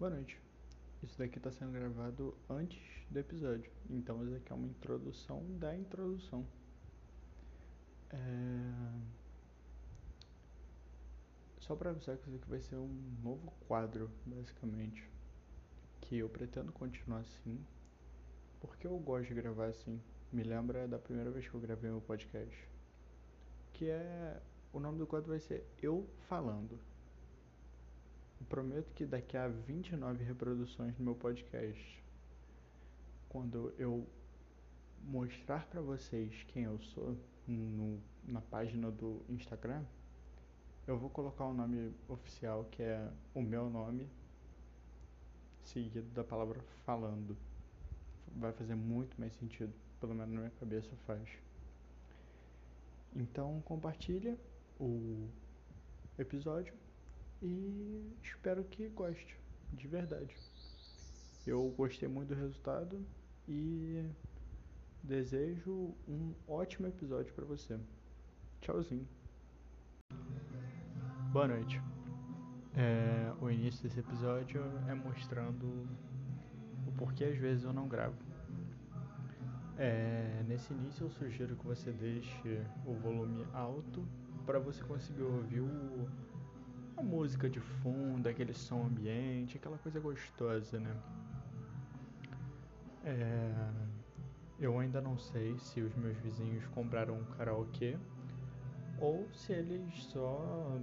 [0.00, 0.40] Boa noite.
[1.02, 5.76] Isso daqui está sendo gravado antes do episódio, então isso aqui é uma introdução da
[5.76, 6.46] introdução.
[8.08, 8.16] É...
[11.58, 12.88] Só para avisar que isso aqui vai ser um
[13.22, 15.06] novo quadro, basicamente,
[16.00, 17.62] que eu pretendo continuar assim,
[18.58, 20.00] porque eu gosto de gravar assim.
[20.32, 22.66] Me lembra da primeira vez que eu gravei meu podcast,
[23.74, 24.40] que é
[24.72, 26.80] o nome do quadro vai ser Eu Falando.
[28.48, 32.02] Prometo que daqui a 29 reproduções do meu podcast,
[33.28, 34.06] quando eu
[35.04, 39.84] mostrar para vocês quem eu sou no, na página do Instagram,
[40.86, 44.08] eu vou colocar o nome oficial que é o meu nome
[45.64, 47.36] seguido da palavra falando.
[48.36, 51.28] Vai fazer muito mais sentido, pelo menos na minha cabeça faz.
[53.14, 54.36] Então compartilha
[54.78, 55.28] o
[56.18, 56.74] episódio
[57.42, 59.36] e espero que goste,
[59.72, 60.36] de verdade.
[61.46, 63.04] Eu gostei muito do resultado
[63.48, 64.04] e
[65.02, 67.78] desejo um ótimo episódio para você.
[68.60, 69.08] Tchauzinho.
[71.32, 71.80] Boa noite.
[72.76, 75.88] É, o início desse episódio é mostrando
[76.86, 78.16] o porquê às vezes eu não gravo.
[79.78, 84.06] É, nesse início eu sugiro que você deixe o volume alto
[84.44, 86.08] para você conseguir ouvir o,
[87.00, 90.94] a música de fundo, aquele som ambiente, aquela coisa gostosa, né?
[93.04, 93.70] É,
[94.58, 97.96] eu ainda não sei se os meus vizinhos compraram um karaokê
[99.00, 100.78] ou se eles só,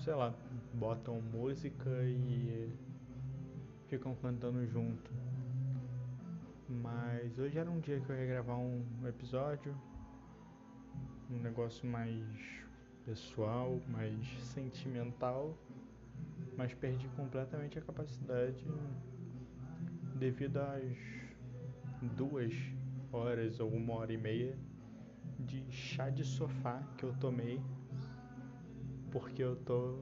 [0.00, 0.34] sei lá,
[0.72, 2.72] botam música e
[3.88, 5.12] ficam cantando junto.
[6.66, 9.76] Mas hoje era um dia que eu ia gravar um episódio,
[11.30, 12.24] um negócio mais
[13.08, 15.56] pessoal, mais sentimental,
[16.58, 18.62] mas perdi completamente a capacidade
[20.14, 20.94] devido às
[22.14, 22.52] duas
[23.10, 24.58] horas ou uma hora e meia
[25.38, 27.58] de chá de sofá que eu tomei,
[29.10, 29.96] porque eu tô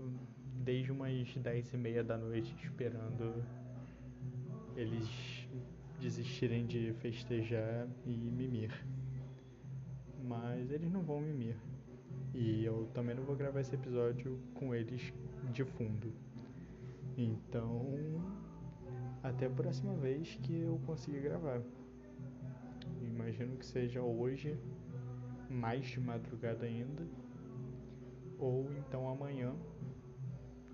[0.64, 3.40] desde umas dez e meia da noite esperando
[4.74, 5.46] eles
[6.00, 8.84] desistirem de festejar e mimir.
[10.24, 11.56] Mas eles não vão mimir.
[12.38, 15.10] E eu também não vou gravar esse episódio com eles
[15.54, 16.12] de fundo.
[17.16, 17.96] Então,
[19.22, 21.62] até a próxima vez que eu conseguir gravar.
[23.00, 24.54] Imagino que seja hoje,
[25.48, 27.06] mais de madrugada ainda,
[28.38, 29.54] ou então amanhã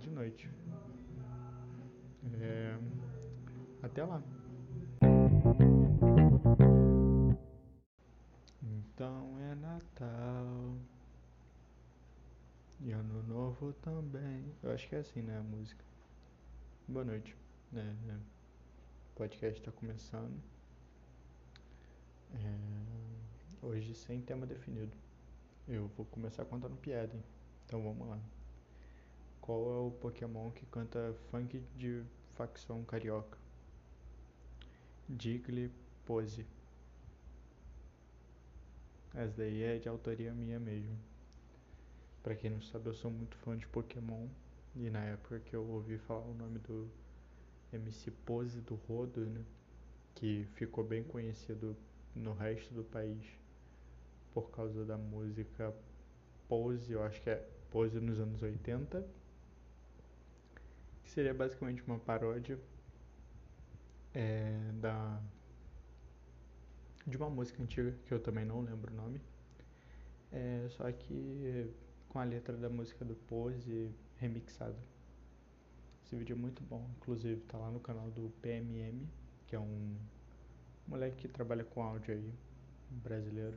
[0.00, 0.50] de noite.
[2.40, 2.76] É...
[3.80, 4.20] Até lá.
[8.60, 10.76] Então é Natal.
[12.84, 14.44] E ano novo também.
[14.60, 15.38] Eu acho que é assim, né?
[15.38, 15.84] A música.
[16.88, 17.36] Boa noite.
[17.72, 18.16] É, é.
[18.16, 20.36] O podcast está começando.
[22.34, 24.96] É, hoje sem tema definido.
[25.68, 27.22] Eu vou começar contando piada, hein?
[27.66, 28.18] Então vamos lá.
[29.40, 32.02] Qual é o Pokémon que canta funk de
[32.34, 33.38] facção carioca?
[36.04, 36.44] Pose.
[39.14, 41.11] Essa daí é de autoria minha mesmo.
[42.22, 44.28] Pra quem não sabe, eu sou muito fã de Pokémon.
[44.76, 46.88] E na época que eu ouvi falar o nome do
[47.72, 49.44] MC Pose do Rodo, né?
[50.14, 51.76] Que ficou bem conhecido
[52.14, 53.24] no resto do país
[54.32, 55.74] por causa da música
[56.48, 59.04] Pose, eu acho que é Pose nos anos 80.
[61.02, 62.58] Que seria basicamente uma paródia
[64.14, 65.20] é, da
[67.06, 69.20] de uma música antiga que eu também não lembro o nome.
[70.30, 71.68] É, só que
[72.12, 74.76] com a letra da música do Pose remixada.
[76.04, 79.08] Esse vídeo é muito bom, inclusive tá lá no canal do PMM,
[79.46, 79.96] que é um
[80.86, 82.34] moleque que trabalha com áudio aí,
[82.90, 83.56] brasileiro.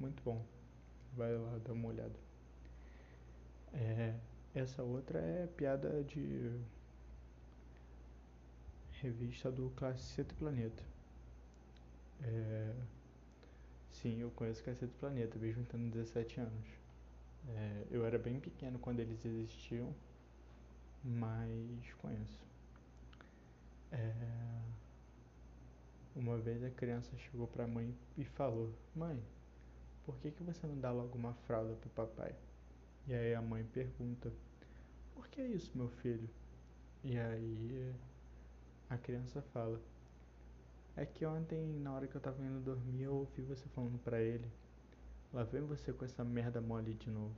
[0.00, 0.44] Muito bom.
[1.16, 2.18] Vai lá dar uma olhada.
[3.72, 4.12] É,
[4.56, 6.60] essa outra é piada de
[9.00, 10.82] revista do Cacete Planeta.
[12.24, 12.74] É,
[13.92, 16.87] sim, eu conheço Cacete Planeta, mesmo tendo 17 anos.
[17.46, 19.94] É, eu era bem pequeno quando eles existiam,
[21.04, 22.46] mas conheço.
[23.92, 24.60] É,
[26.14, 29.22] uma vez a criança chegou para a mãe e falou: Mãe,
[30.04, 32.34] por que, que você não dá logo uma fralda para o papai?
[33.06, 34.32] E aí a mãe pergunta:
[35.14, 36.28] Por que isso, meu filho?
[37.04, 37.94] E aí
[38.90, 39.80] a criança fala:
[40.96, 44.20] É que ontem, na hora que eu tava indo dormir, eu ouvi você falando para
[44.20, 44.50] ele
[45.32, 47.34] Lá vem você com essa merda mole de novo.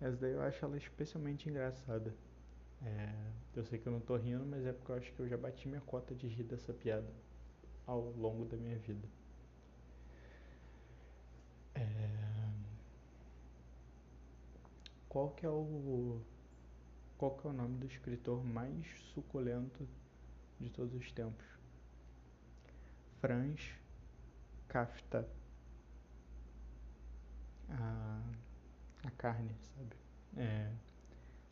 [0.00, 2.12] Essa daí eu acho ela especialmente engraçada.
[2.84, 3.12] É,
[3.56, 5.36] Eu sei que eu não tô rindo, mas é porque eu acho que eu já
[5.36, 7.12] bati minha cota de rir dessa piada
[7.86, 9.08] ao longo da minha vida.
[11.74, 11.82] É...
[15.08, 16.20] Qual que é o
[17.18, 19.86] qual que é o nome do escritor mais suculento
[20.60, 21.46] de todos os tempos?
[23.20, 23.60] Franz
[24.68, 25.28] Kafta.
[27.70, 28.20] A,
[29.04, 29.96] a carne, sabe?
[30.36, 30.70] É,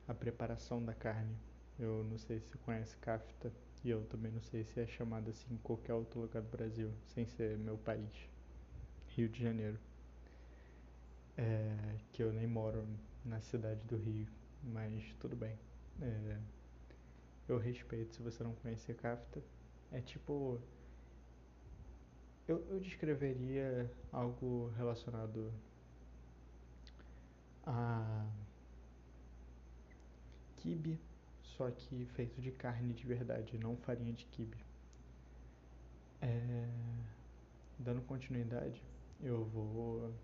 [0.09, 1.37] a preparação da carne.
[1.79, 3.53] Eu não sei se conhece Kafta
[3.85, 6.93] e eu também não sei se é chamado assim em qualquer outro lugar do Brasil,
[7.07, 8.13] sem ser meu país,
[9.09, 9.79] Rio de Janeiro.
[11.37, 12.87] É, que eu nem moro
[13.25, 14.27] na cidade do Rio,
[14.63, 15.55] mas tudo bem.
[16.01, 16.39] É,
[17.49, 19.43] eu respeito se você não conhecer Kafta.
[19.93, 20.61] É tipo.
[22.49, 25.53] Eu, eu descreveria algo relacionado
[27.67, 28.27] a
[30.57, 30.99] kibe,
[31.43, 34.57] só que feito de carne de verdade, não farinha de kibe.
[36.21, 36.69] É,
[37.79, 38.83] dando continuidade,
[39.21, 40.15] eu vou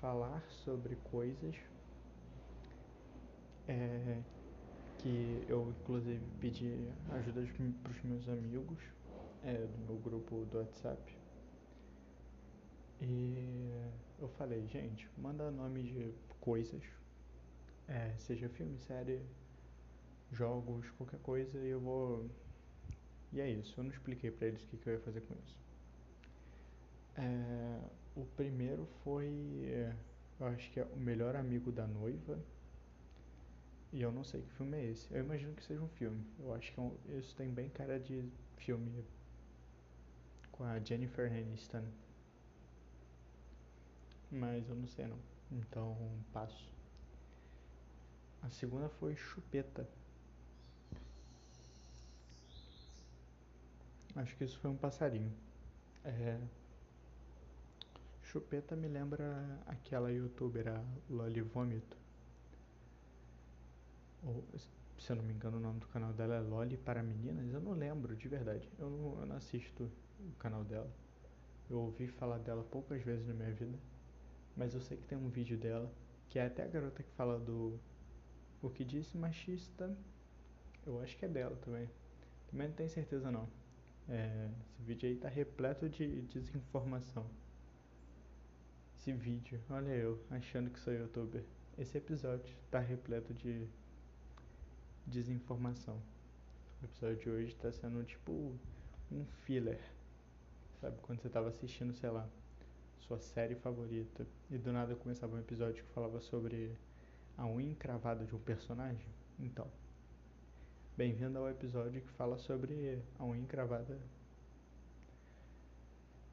[0.00, 1.56] falar sobre coisas
[3.68, 4.22] é,
[4.98, 7.42] que eu inclusive pedi ajuda
[7.82, 8.78] para os meus amigos
[9.42, 11.16] é, do meu grupo do WhatsApp.
[13.00, 13.90] E
[14.20, 16.82] eu falei, gente, manda nome de coisas,
[17.86, 19.22] é, seja filme, série,
[20.32, 22.28] jogos, qualquer coisa, e eu vou.
[23.32, 25.34] E é isso, eu não expliquei para eles o que, que, eu ia fazer com
[25.46, 25.56] isso.
[27.16, 27.80] É,
[28.16, 29.30] o primeiro foi,
[30.40, 32.38] eu acho que é o melhor amigo da noiva.
[33.92, 35.12] E eu não sei que filme é esse.
[35.12, 36.24] Eu imagino que seja um filme.
[36.40, 38.24] Eu acho que é um, isso tem bem cara de
[38.56, 39.04] filme
[40.50, 41.84] com a Jennifer Aniston.
[44.30, 45.31] Mas eu não sei não.
[45.52, 45.96] Então
[46.32, 46.70] passo.
[48.42, 49.88] A segunda foi Chupeta.
[54.16, 55.32] Acho que isso foi um passarinho.
[56.04, 56.38] É...
[58.22, 61.96] Chupeta me lembra aquela youtuber, a Loli Vômito.
[64.22, 64.44] Ou,
[64.98, 67.52] se eu não me engano, o nome do canal dela é Loli para Meninas.
[67.52, 68.68] Eu não lembro, de verdade.
[68.78, 70.90] Eu não, eu não assisto o canal dela.
[71.68, 73.78] Eu ouvi falar dela poucas vezes na minha vida.
[74.56, 75.92] Mas eu sei que tem um vídeo dela,
[76.28, 77.78] que é até a garota que fala do
[78.60, 79.96] o que disse machista.
[80.86, 81.88] Eu acho que é dela também.
[82.50, 83.48] Também não tenho certeza não.
[84.08, 87.26] É, esse vídeo aí tá repleto de desinformação.
[88.96, 91.44] Esse vídeo, olha eu, achando que sou youtuber.
[91.78, 93.66] Esse episódio tá repleto de
[95.06, 96.00] desinformação.
[96.80, 98.56] O episódio de hoje tá sendo tipo
[99.10, 99.80] um filler.
[100.80, 102.28] Sabe, quando você tava assistindo, sei lá,
[103.06, 106.76] sua série favorita e do nada começava um episódio que falava sobre
[107.36, 109.06] a unha encravada de um personagem?
[109.38, 109.66] Então,
[110.96, 113.98] bem-vindo ao episódio que fala sobre a unha encravada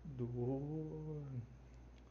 [0.05, 1.23] do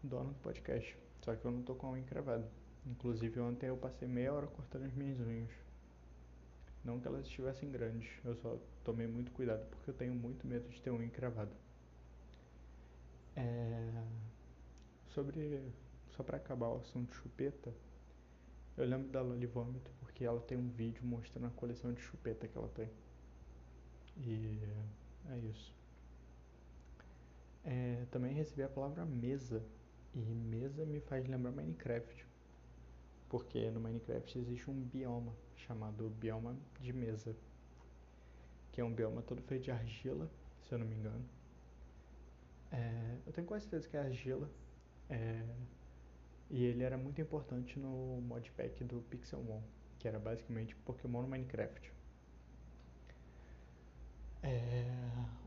[0.03, 0.97] dono do podcast.
[1.23, 2.49] Só que eu não tô com a unha encravada.
[2.87, 5.51] Inclusive ontem eu passei meia hora cortando as minhas unhas.
[6.85, 10.69] Não que elas estivessem grandes, eu só tomei muito cuidado porque eu tenho muito medo
[10.69, 11.53] de ter unha encravada.
[13.37, 14.28] É...
[15.15, 15.63] Sobre.
[16.11, 17.73] Só pra acabar o assunto chupeta,
[18.77, 22.49] eu lembro da Loli Vômito porque ela tem um vídeo mostrando a coleção de chupeta
[22.49, 22.91] que ela tem.
[24.17, 24.59] E
[25.31, 25.73] é isso.
[27.65, 29.63] É, também recebi a palavra mesa.
[30.15, 32.27] E mesa me faz lembrar Minecraft.
[33.29, 37.37] Porque no Minecraft existe um bioma chamado bioma de mesa.
[38.73, 40.29] Que é um bioma todo feito de argila,
[40.63, 41.25] se eu não me engano.
[42.73, 44.51] É, eu tenho quase certeza que é argila.
[45.11, 45.43] É,
[46.51, 49.63] e ele era muito importante no modpack do Pixelmon,
[49.99, 51.91] que era basicamente Pokémon no Minecraft.
[54.43, 54.85] É,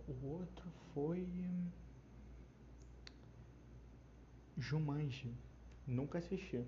[0.08, 1.26] o outro foi
[4.58, 5.36] Jumanji.
[5.86, 6.64] Nunca assisti.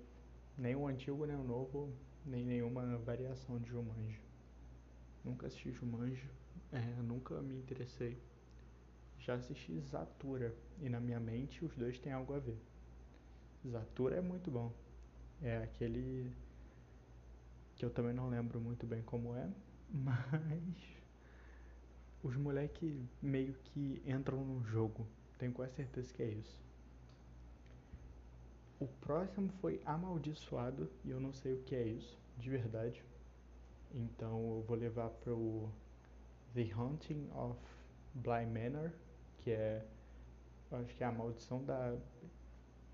[0.56, 1.92] Nem o antigo, nem o novo,
[2.24, 4.20] nem nenhuma variação de Jumanji.
[5.24, 6.30] Nunca assisti Jumanji,
[6.72, 8.16] é, nunca me interessei.
[9.18, 12.60] Já assisti Zatura, e na minha mente os dois têm algo a ver.
[13.68, 14.72] Zatura é muito bom.
[15.42, 16.32] É aquele
[17.76, 19.48] que eu também não lembro muito bem como é,
[19.90, 20.60] mas
[22.22, 25.06] os moleques meio que entram no jogo.
[25.38, 26.64] Tenho quase certeza que é isso.
[28.80, 33.02] O próximo foi Amaldiçoado e eu não sei o que é isso, de verdade.
[33.94, 35.68] Então eu vou levar pro
[36.54, 37.58] The Haunting of
[38.14, 38.90] Bly Manor,
[39.38, 39.86] que é
[40.72, 41.96] acho que é a maldição da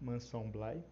[0.00, 0.82] Mansão Bly,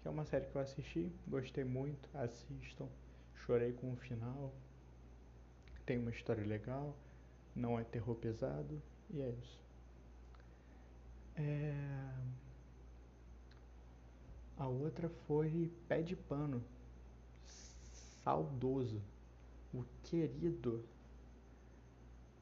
[0.00, 2.88] que é uma série que eu assisti, gostei muito, assistam,
[3.34, 4.52] chorei com o final,
[5.86, 6.94] tem uma história legal,
[7.54, 9.58] não é terror pesado, e é isso.
[11.36, 11.72] É...
[14.58, 16.62] A outra foi Pé de Pano.
[18.24, 19.00] Saudoso.
[19.72, 20.84] O querido.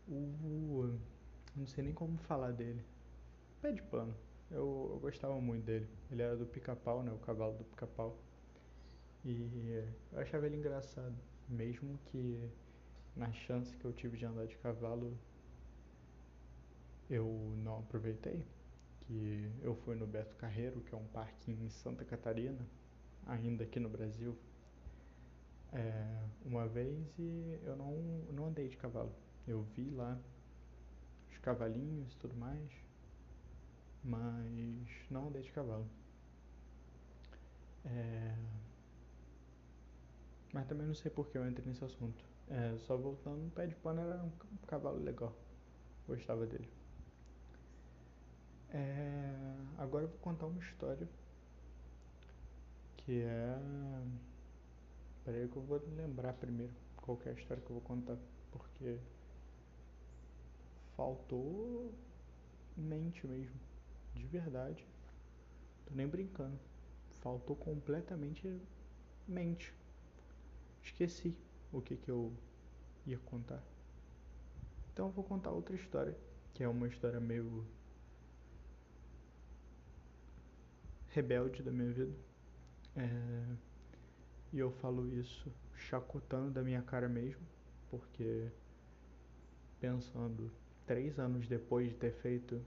[0.08, 0.98] O.
[1.54, 2.82] Não sei nem como falar dele.
[3.60, 4.14] Pé de Pano.
[4.50, 5.88] Eu, eu gostava muito dele.
[6.10, 7.12] Ele era do pica-pau, né?
[7.12, 8.16] O cavalo do pica-pau.
[9.24, 11.16] E eu achava ele engraçado.
[11.48, 12.50] Mesmo que
[13.14, 15.16] na chance que eu tive de andar de cavalo
[17.08, 18.44] eu não aproveitei
[19.06, 22.66] que eu fui no Beto Carreiro, que é um parque em Santa Catarina,
[23.26, 24.36] ainda aqui no Brasil,
[25.72, 27.92] é, uma vez e eu não,
[28.32, 29.12] não andei de cavalo.
[29.46, 30.18] Eu vi lá
[31.30, 32.68] os cavalinhos e tudo mais,
[34.06, 35.86] mas não andei de cavalo.
[37.84, 38.34] É,
[40.52, 42.24] mas também não sei por que eu entrei nesse assunto.
[42.48, 44.30] É, só voltando, o pé de pano era um
[44.66, 45.34] cavalo legal.
[46.06, 46.68] Gostava dele.
[48.70, 51.08] É, agora eu vou contar uma história
[52.98, 53.58] que é.
[55.24, 58.16] Peraí que eu vou lembrar primeiro qual é a história que eu vou contar,
[58.52, 58.98] porque
[60.96, 61.92] faltou
[62.76, 63.54] mente mesmo,
[64.16, 64.86] de verdade.
[65.86, 66.58] Tô nem brincando.
[67.20, 68.60] Faltou completamente
[69.26, 69.74] mente.
[70.82, 71.36] Esqueci
[71.72, 72.32] o que que eu
[73.06, 73.62] ia contar.
[74.92, 76.16] Então eu vou contar outra história,
[76.54, 77.66] que é uma história meio
[81.08, 82.14] rebelde da minha vida.
[82.94, 83.56] É,
[84.52, 87.46] e eu falo isso chacotando da minha cara mesmo,
[87.90, 88.50] porque
[89.80, 90.50] pensando
[90.86, 92.62] três anos depois de ter feito,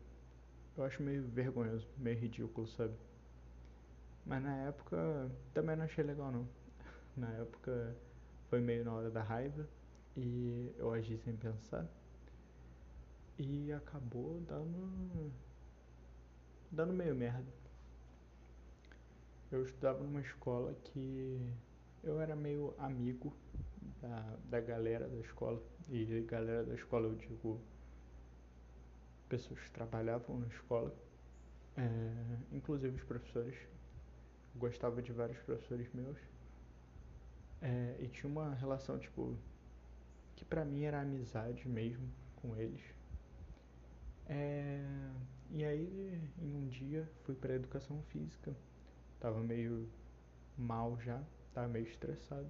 [0.78, 2.94] eu acho meio vergonhoso, meio ridículo, sabe?
[4.26, 6.48] Mas na época também não achei legal não.
[7.18, 7.96] Na época
[8.50, 9.68] foi meio na hora da raiva
[10.16, 11.86] e eu agi sem pensar.
[13.38, 15.32] E acabou dando
[16.72, 17.60] dando meio merda
[19.52, 21.42] eu estudava numa escola que
[22.04, 23.34] eu era meio amigo
[24.02, 25.62] da, da galera da escola.
[25.90, 27.60] E galera da escola eu digo
[29.30, 30.94] pessoas que trabalhavam na escola,
[31.78, 33.56] é, inclusive os professores.
[34.56, 36.18] Eu gostava de vários professores meus.
[37.62, 39.38] É, e tinha uma relação, tipo,
[40.36, 42.82] que pra mim era amizade mesmo com eles.
[44.28, 44.84] É,
[45.52, 48.56] e aí, em um dia, fui pra educação física
[49.20, 49.90] Tava meio
[50.58, 51.22] mal já,
[51.54, 52.48] tava meio estressado.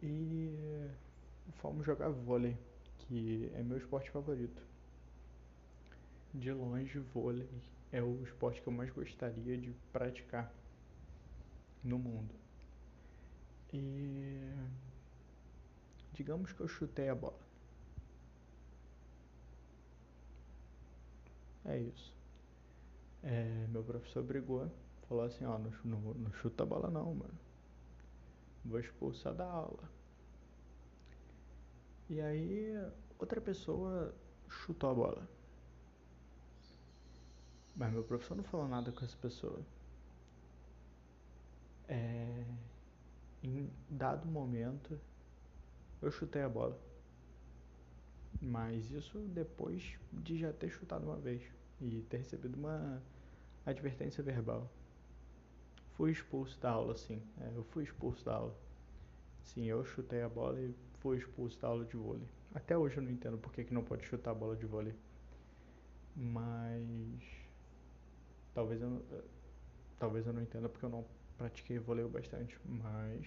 [0.00, 0.56] E
[1.54, 2.56] fomos jogar vôlei,
[2.98, 4.62] que é meu esporte favorito.
[6.34, 7.48] De longe, vôlei
[7.90, 10.52] é o esporte que eu mais gostaria de praticar
[11.82, 12.34] no mundo.
[13.72, 14.52] E
[16.12, 17.38] digamos que eu chutei a bola.
[21.64, 22.14] É isso.
[23.22, 24.70] É, meu professor brigou
[25.08, 27.38] Falou assim, ó, não, não, não chuta a bola não, mano.
[28.62, 29.88] Vou expulsar da aula.
[32.10, 32.74] E aí
[33.18, 34.14] outra pessoa
[34.48, 35.28] chutou a bola.
[37.78, 39.60] Mas meu professor não falou nada com essa pessoa.
[41.88, 42.44] É,
[43.42, 44.98] em dado momento
[46.02, 46.76] eu chutei a bola.
[48.42, 51.40] Mas isso depois de já ter chutado uma vez
[51.80, 53.00] e ter recebido uma
[53.64, 54.68] advertência verbal.
[55.96, 57.22] Fui expulso da aula, sim.
[57.40, 58.54] É, eu fui expulso da aula.
[59.44, 62.26] Sim, eu chutei a bola e fui expulso da aula de vôlei.
[62.52, 64.94] Até hoje eu não entendo por que, que não pode chutar a bola de vôlei.
[66.16, 67.37] Mas.
[68.58, 69.00] Talvez eu,
[70.00, 72.58] talvez eu não entenda porque eu não pratiquei vôlei bastante.
[72.64, 73.24] Mas.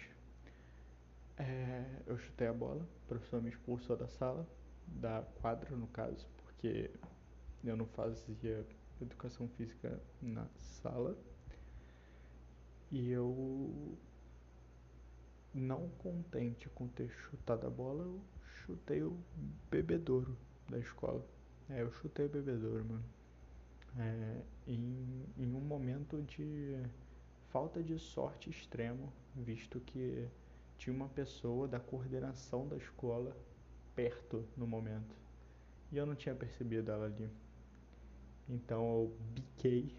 [1.37, 4.45] É, eu chutei a bola, o professor me expulsou da sala,
[4.85, 6.91] da quadra no caso, porque
[7.63, 8.67] eu não fazia
[9.01, 11.17] educação física na sala.
[12.91, 13.97] E eu,
[15.53, 18.21] não contente com ter chutado a bola, eu
[18.65, 19.17] chutei o
[19.69, 20.37] bebedouro
[20.69, 21.25] da escola.
[21.69, 23.20] É, eu chutei o bebedouro, mano.
[23.97, 26.81] É, em, em um momento de
[27.49, 30.27] falta de sorte extremo, visto que
[30.77, 33.35] tinha uma pessoa da coordenação da escola
[33.95, 35.15] perto no momento.
[35.91, 37.29] E eu não tinha percebido ela ali.
[38.47, 39.93] Então eu biquei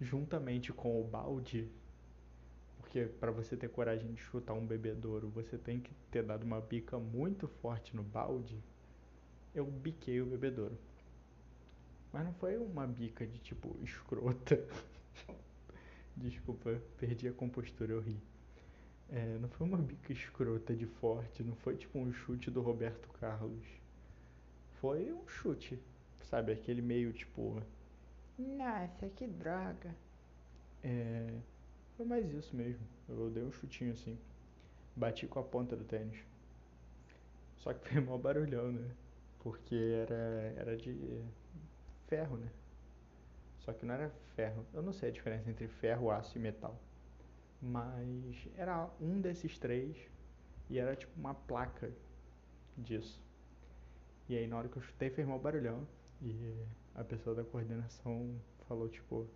[0.00, 1.68] juntamente com o balde,
[2.78, 6.60] porque para você ter coragem de chutar um bebedouro, você tem que ter dado uma
[6.60, 8.58] bica muito forte no balde.
[9.54, 10.78] Eu biquei o bebedouro.
[12.12, 14.62] Mas não foi uma bica de tipo escrota.
[16.16, 18.16] Desculpa, perdi a compostura, eu ri.
[19.08, 23.08] É, não foi uma bica escrota de forte, não foi tipo um chute do Roberto
[23.20, 23.66] Carlos.
[24.80, 25.78] Foi um chute,
[26.22, 26.52] sabe?
[26.52, 27.62] Aquele meio tipo.
[28.38, 29.94] Nossa, que droga.
[30.82, 31.26] É.
[31.96, 32.86] Foi mais isso mesmo.
[33.08, 34.18] Eu dei um chutinho assim.
[34.96, 36.18] Bati com a ponta do tênis.
[37.58, 38.90] Só que foi mó barulhão, né?
[39.40, 41.22] Porque era, era de
[42.10, 42.50] ferro, né?
[43.60, 44.66] Só que não era ferro.
[44.74, 46.78] Eu não sei a diferença entre ferro, aço e metal.
[47.62, 49.96] Mas era um desses três
[50.68, 51.90] e era tipo uma placa
[52.76, 53.22] disso.
[54.28, 55.86] E aí na hora que eu chutei fez mó barulhão.
[56.22, 56.54] E
[56.94, 58.34] a pessoa da coordenação
[58.66, 59.26] falou tipo.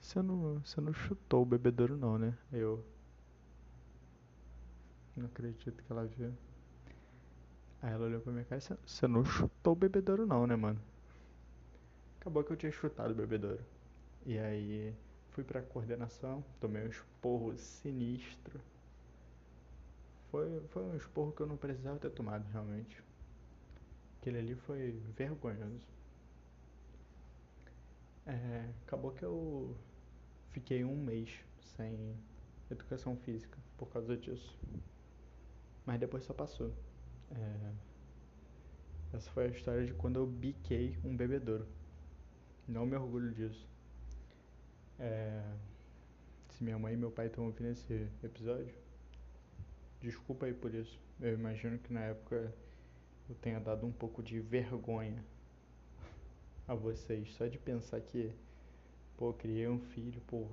[0.00, 2.36] Você não, você não chutou o bebedouro não, né?
[2.52, 2.84] Eu.
[5.16, 6.32] Não acredito que ela viu.
[7.82, 10.80] Aí ela olhou pra minha cara e você não chutou o bebedouro não, né, mano?
[12.20, 13.64] Acabou que eu tinha chutado o bebedouro.
[14.26, 14.94] E aí
[15.30, 18.60] fui pra coordenação, tomei um esporro sinistro.
[20.30, 23.02] Foi, foi um esporro que eu não precisava ter tomado realmente.
[24.20, 25.86] Aquele ali foi vergonhoso.
[28.26, 29.74] É, acabou que eu
[30.50, 31.30] fiquei um mês
[31.76, 32.14] sem
[32.70, 34.56] educação física por causa disso.
[35.86, 36.70] Mas depois só passou.
[37.32, 37.72] É,
[39.12, 41.66] essa foi a história de quando eu biquei um bebedouro.
[42.66, 43.66] Não me orgulho disso.
[44.98, 45.42] É,
[46.50, 48.74] se minha mãe e meu pai estão ouvindo esse episódio,
[50.00, 50.98] desculpa aí por isso.
[51.20, 52.52] Eu imagino que na época
[53.28, 55.24] eu tenha dado um pouco de vergonha
[56.66, 57.32] a vocês.
[57.34, 58.32] Só de pensar que,
[59.16, 60.48] pô, criei um filho por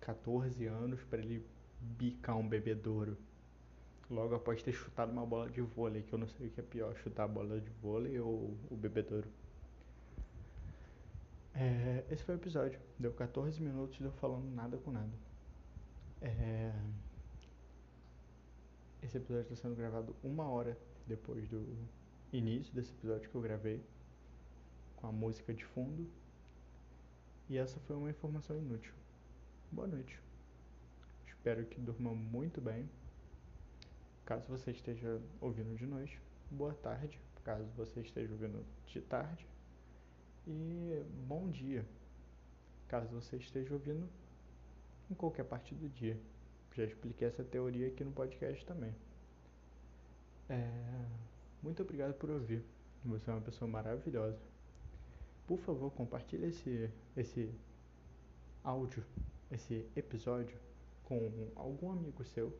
[0.00, 1.44] 14 anos para ele
[1.80, 3.16] bicar um bebedouro.
[4.08, 6.62] Logo após ter chutado uma bola de vôlei, que eu não sei o que é
[6.62, 9.28] pior, chutar a bola de vôlei ou o bebedouro.
[11.54, 12.78] É, esse foi o episódio.
[12.98, 15.12] Deu 14 minutos de eu falando nada com nada.
[16.20, 16.72] É,
[19.02, 21.64] esse episódio está sendo gravado uma hora depois do
[22.32, 23.82] início desse episódio que eu gravei,
[24.96, 26.06] com a música de fundo.
[27.48, 28.92] E essa foi uma informação inútil.
[29.70, 30.20] Boa noite.
[31.26, 32.88] Espero que durma muito bem.
[34.26, 37.18] Caso você esteja ouvindo de noite, boa tarde.
[37.44, 39.46] Caso você esteja ouvindo de tarde,
[40.48, 41.86] e bom dia,
[42.88, 44.08] caso você esteja ouvindo
[45.08, 46.20] em qualquer parte do dia.
[46.74, 48.92] Já expliquei essa teoria aqui no podcast também.
[50.48, 51.06] É,
[51.62, 52.64] muito obrigado por ouvir.
[53.04, 54.42] Você é uma pessoa maravilhosa.
[55.46, 57.54] Por favor, compartilhe esse, esse
[58.64, 59.04] áudio,
[59.52, 60.58] esse episódio
[61.04, 62.52] com algum amigo seu.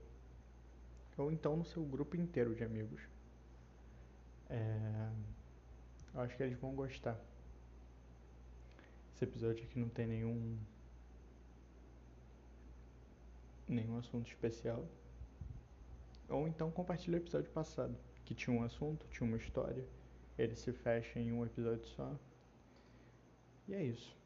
[1.17, 3.01] Ou então no seu grupo inteiro de amigos.
[4.49, 5.11] É,
[6.15, 7.19] eu acho que eles vão gostar.
[9.15, 10.59] Esse episódio aqui não tem nenhum
[13.69, 14.87] nenhum assunto especial.
[16.29, 19.85] Ou então compartilhe o episódio passado, que tinha um assunto, tinha uma história,
[20.39, 22.15] ele se fecha em um episódio só.
[23.69, 24.17] E é isso.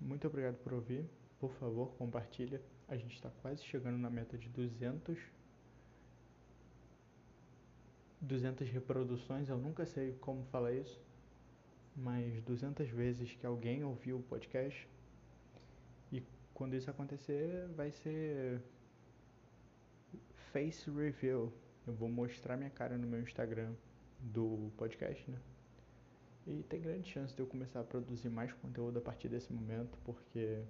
[0.00, 1.04] Muito obrigado por ouvir.
[1.38, 2.60] Por favor, compartilha.
[2.88, 5.18] A gente está quase chegando na meta de 200
[8.20, 9.48] 200 reproduções.
[9.48, 11.00] Eu nunca sei como falar isso
[11.96, 14.88] mais 200 vezes que alguém ouviu o podcast.
[16.12, 16.22] E
[16.54, 18.60] quando isso acontecer, vai ser
[20.52, 21.52] face reveal.
[21.86, 23.72] Eu vou mostrar minha cara no meu Instagram
[24.20, 25.38] do podcast, né?
[26.46, 29.96] E tem grande chance de eu começar a produzir mais conteúdo a partir desse momento,
[30.04, 30.62] porque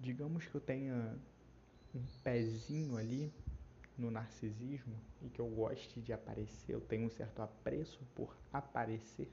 [0.00, 1.16] digamos que eu tenha
[1.94, 3.32] um pezinho ali
[3.96, 9.30] no narcisismo e que eu goste de aparecer, eu tenho um certo apreço por aparecer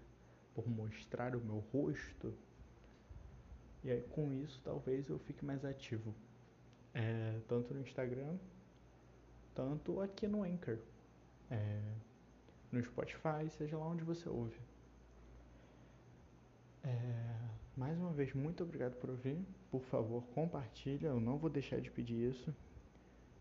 [0.53, 2.33] por mostrar o meu rosto.
[3.83, 6.13] E aí com isso talvez eu fique mais ativo.
[6.93, 8.37] É, tanto no Instagram,
[9.55, 10.77] tanto aqui no Anchor.
[11.49, 11.81] É,
[12.71, 14.59] no Spotify, seja lá onde você ouve.
[16.83, 17.35] É,
[17.75, 19.37] mais uma vez, muito obrigado por ouvir.
[19.69, 21.07] Por favor, compartilha.
[21.07, 22.53] Eu não vou deixar de pedir isso.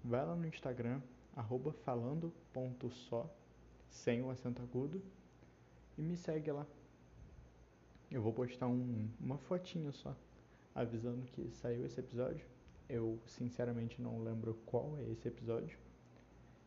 [0.03, 1.01] Vai lá no Instagram,
[1.37, 3.31] arroba falando.só,
[3.89, 5.03] sem o acento agudo,
[5.99, 6.67] e me segue lá.
[8.11, 10.17] Eu vou postar um, uma fotinho só,
[10.75, 12.45] avisando que saiu esse episódio.
[12.89, 15.79] Eu sinceramente não lembro qual é esse episódio.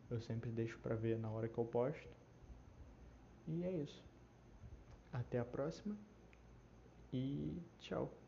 [0.08, 2.08] Eu sempre deixo pra ver na hora que eu posto.
[3.46, 4.02] E é isso.
[5.12, 5.96] Até a próxima.
[7.12, 8.23] E tchau.